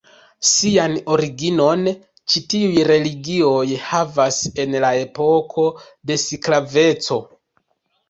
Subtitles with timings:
[0.51, 1.83] Sian originon
[2.33, 3.63] ĉi tiuj religioj
[3.93, 5.71] havas en la epoko
[6.15, 7.25] de sklaveco.